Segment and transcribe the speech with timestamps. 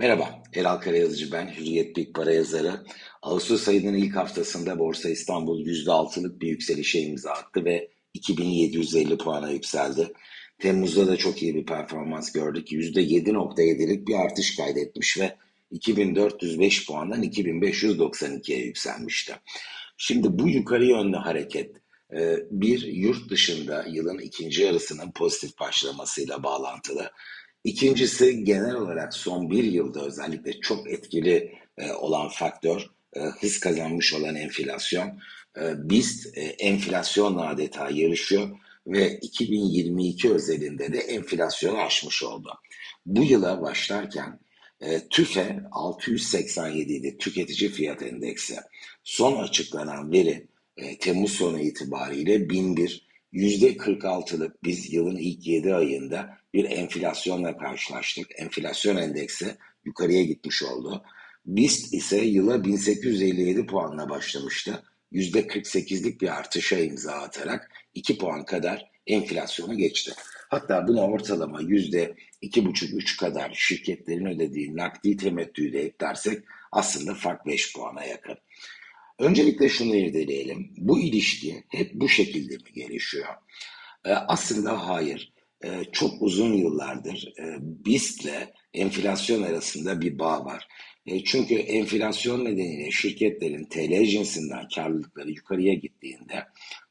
[0.00, 2.84] Merhaba, Eral Karayazıcı ben, Hürriyet Big Para yazarı.
[3.22, 10.12] Ağustos ayının ilk haftasında Borsa İstanbul %6'lık bir yükselişe imza attı ve 2750 puana yükseldi.
[10.58, 12.72] Temmuz'da da çok iyi bir performans gördük.
[12.72, 15.36] %7.7'lik bir artış kaydetmiş ve
[15.70, 19.34] 2405 puandan 2592'ye yükselmişti.
[19.96, 21.70] Şimdi bu yukarı yönlü hareket
[22.12, 27.10] e, bir yurt dışında yılın ikinci yarısının pozitif başlamasıyla bağlantılı.
[27.64, 34.14] İkincisi genel olarak son bir yılda özellikle çok etkili e, olan faktör e, hız kazanmış
[34.14, 35.20] olan enflasyon.
[35.56, 38.50] E, BIST e, enflasyonla adeta yarışıyor
[38.86, 42.52] ve 2022 özelinde de enflasyonu aşmış oldu.
[43.06, 44.40] Bu yıla başlarken
[44.80, 48.56] e, TÜFE 687 idi tüketici fiyat endeksi.
[49.04, 50.46] Son açıklanan veri
[50.76, 58.26] e, Temmuz sonu itibariyle 1001 %46'lık biz yılın ilk 7 ayında bir enflasyonla karşılaştık.
[58.36, 61.02] Enflasyon endeksi yukarıya gitmiş oldu.
[61.46, 64.82] BIST ise yıla 1857 puanla başlamıştı.
[65.12, 70.12] %48'lik bir artışa imza atarak 2 puan kadar enflasyonu geçti.
[70.48, 78.04] Hatta bunu ortalama %2,5-3 kadar şirketlerin ödediği nakdi temettüyü de eklersek aslında fark 5 puana
[78.04, 78.36] yakın.
[79.20, 80.74] Öncelikle şunu irdeleyelim.
[80.76, 83.34] Bu ilişki hep bu şekilde mi gelişiyor?
[84.04, 85.32] Ee, aslında hayır.
[85.64, 90.68] Ee, çok uzun yıllardır e, BIST ile enflasyon arasında bir bağ var.
[91.06, 96.44] E, çünkü enflasyon nedeniyle şirketlerin TL cinsinden karlılıkları yukarıya gittiğinde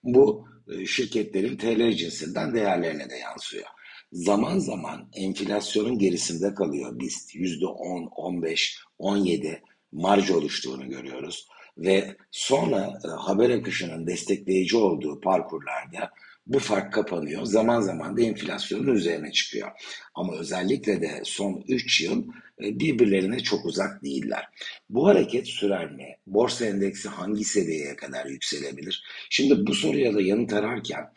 [0.04, 3.68] bu e, şirketlerin TL cinsinden değerlerine de yansıyor.
[4.12, 7.36] Zaman zaman enflasyonun gerisinde kalıyor BIST.
[7.36, 11.48] %10, 15, 17 marj oluştuğunu görüyoruz
[11.80, 16.12] ve sonra e, haber akışının destekleyici olduğu parkurlarda
[16.48, 17.46] bu fark kapanıyor.
[17.46, 19.72] Zaman zaman da enflasyonun üzerine çıkıyor.
[20.16, 22.28] Ama özellikle de son 3 yıl
[22.64, 24.48] e, birbirlerine çok uzak değiller.
[24.90, 26.16] Bu hareket sürer mi?
[26.28, 29.04] Borsa endeksi hangi seviyeye kadar yükselebilir?
[29.30, 31.10] Şimdi bu soruya da yanıt ararken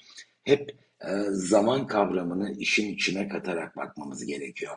[0.44, 0.70] hep
[1.00, 4.76] e, zaman kavramını işin içine katarak bakmamız gerekiyor.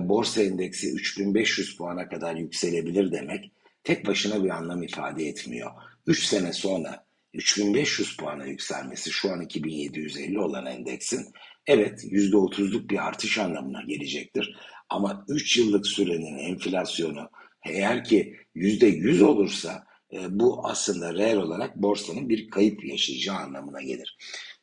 [0.00, 3.52] Borsa endeksi 3500 puana kadar yükselebilir demek
[3.86, 5.70] tek başına bir anlam ifade etmiyor.
[6.06, 11.32] 3 sene sonra 3500 puana yükselmesi şu an 2750 olan endeksin
[11.66, 14.56] evet %30'luk bir artış anlamına gelecektir.
[14.88, 17.30] Ama 3 yıllık sürenin enflasyonu
[17.66, 24.16] eğer ki %100 olursa e, bu aslında reel olarak borsanın bir kayıp yaşayacağı anlamına gelir.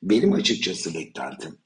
[0.04, 1.58] Benim açıkçası beklentim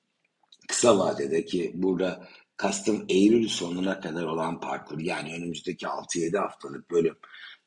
[0.68, 7.16] kısa vadede ki burada kastım Eylül sonuna kadar olan parkur yani önümüzdeki 6-7 haftalık bölüm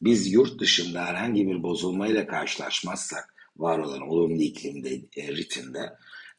[0.02, 5.92] biz yurt dışında herhangi bir bozulmayla karşılaşmazsak var olan olumlu iklimde, e, ritminde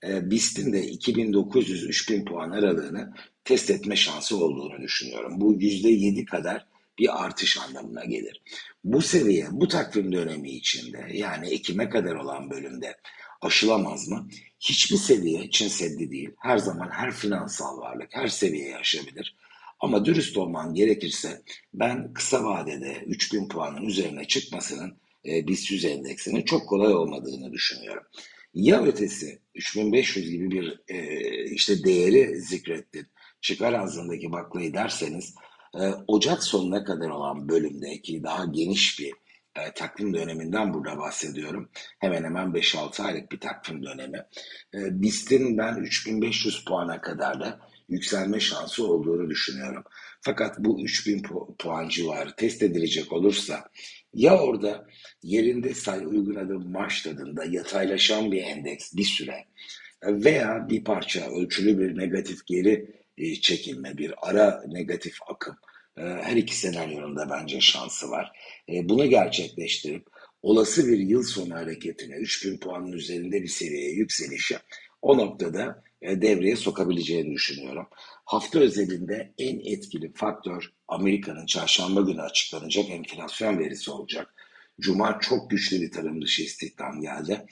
[0.04, 3.14] e, BIST'in de 2900-3000 puan aralığını
[3.44, 5.42] test etme şansı olduğunu düşünüyorum.
[5.42, 6.66] Bu %7 kadar
[7.00, 8.42] bir artış anlamına gelir.
[8.84, 12.96] Bu seviye bu takvim dönemi içinde yani Ekim'e kadar olan bölümde
[13.42, 14.28] aşılamaz mı?
[14.60, 16.30] Hiçbir seviye Çin Seddi değil.
[16.40, 19.36] Her zaman her finansal varlık her seviyeye aşabilir.
[19.80, 21.42] Ama dürüst olman gerekirse
[21.74, 28.04] ben kısa vadede 3000 puanın üzerine çıkmasının e, BIST 100 endeksinin çok kolay olmadığını düşünüyorum.
[28.54, 33.08] Ya ötesi 3500 gibi bir e, işte değeri zikrettin.
[33.42, 35.36] Çıkar ağzındaki baklayı derseniz
[35.76, 39.14] e, Ocak sonuna kadar olan bölümdeki daha geniş bir
[39.56, 41.70] e, takvim döneminden burada bahsediyorum.
[42.00, 44.26] Hemen hemen 5-6 aylık bir takvim dönemi.
[44.74, 49.84] E, BIST'in ben 3500 puana kadar da yükselme şansı olduğunu düşünüyorum.
[50.22, 51.24] Fakat bu 3000
[51.60, 53.70] puan civarı test edilecek olursa
[54.14, 54.88] ya orada
[55.24, 59.46] yerinde say uygun adım marş tadında yataylaşan bir endeks bir süre
[60.04, 66.36] veya bir parça ölçülü bir negatif geri e, çekilme, bir ara negatif akım e, her
[66.36, 68.32] iki senaryonun da bence şansı var.
[68.70, 70.08] E, bunu gerçekleştirip
[70.42, 74.60] olası bir yıl sonu hareketine 3000 puanın üzerinde bir seviyeye yükselişe
[75.02, 77.88] o noktada e, devreye sokabileceğini düşünüyorum.
[78.26, 84.34] Hafta özelinde en etkili faktör Amerika'nın çarşamba günü açıklanacak enflasyon verisi olacak.
[84.80, 87.46] Cuma çok güçlü bir tarım dışı istihdam geldi.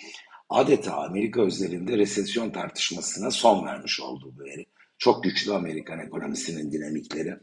[0.50, 4.66] Adeta Amerika özelinde resesyon tartışmasına son vermiş oldu bu veri.
[5.00, 7.34] Çok güçlü Amerikan ekonomisinin dinamikleri.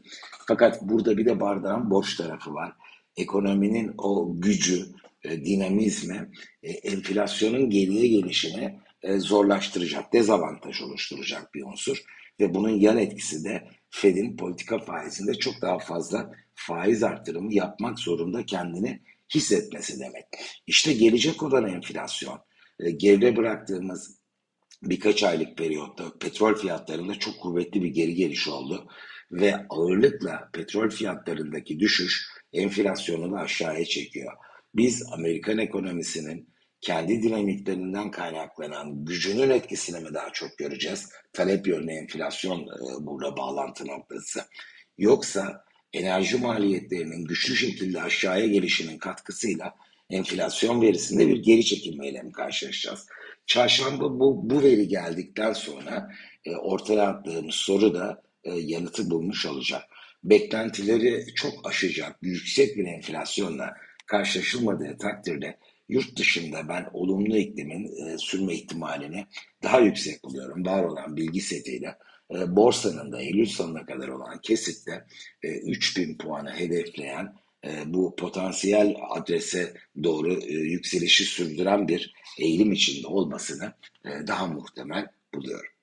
[0.47, 2.73] Fakat burada bir de bardağın borç tarafı var.
[3.17, 4.85] Ekonominin o gücü,
[5.23, 6.31] e, dinamizmi,
[6.63, 11.97] e, enflasyonun geriye gelişini e, zorlaştıracak, dezavantaj oluşturacak bir unsur.
[12.39, 18.45] Ve bunun yan etkisi de Fed'in politika faizinde çok daha fazla faiz arttırımı yapmak zorunda
[18.45, 19.01] kendini
[19.35, 20.25] hissetmesi demek.
[20.67, 22.39] İşte gelecek olan enflasyon,
[22.97, 24.16] geride bıraktığımız
[24.83, 28.87] birkaç aylık periyotta petrol fiyatlarında çok kuvvetli bir geri geliş oldu.
[29.31, 34.33] ve ağırlıkla petrol fiyatlarındaki düşüş enflasyonu da aşağıya çekiyor.
[34.75, 36.49] Biz Amerikan ekonomisinin
[36.81, 41.09] kendi dinamiklerinden kaynaklanan gücünün etkisini mi daha çok göreceğiz?
[41.33, 44.41] Talep yönlü enflasyon e, burada bağlantı noktası.
[44.97, 49.75] Yoksa enerji maliyetlerinin güçlü şekilde aşağıya gelişinin katkısıyla
[50.09, 53.07] enflasyon verisinde bir geri çekilmeyle mi karşılaşacağız?
[53.45, 56.11] Çarşamba bu, bu veri geldikten sonra
[56.45, 59.83] e, ortaya attığımız soru da e, yanıtı bulmuş olacak.
[60.23, 63.73] Beklentileri çok aşacak yüksek bir enflasyonla
[64.05, 65.57] karşılaşılmadığı takdirde
[65.89, 69.25] yurt dışında ben olumlu iklimin e, sürme ihtimalini
[69.63, 70.65] daha yüksek buluyorum.
[70.65, 71.97] Var olan bilgi setiyle
[72.31, 75.05] e, borsanın da Eylül sonuna kadar olan kesitte
[75.43, 77.35] e, 3000 puanı hedefleyen
[77.85, 79.73] bu potansiyel adrese
[80.03, 83.73] doğru e, yükselişi sürdüren bir eğilim içinde olmasını
[84.05, 85.76] e, daha muhtemel buluyorum.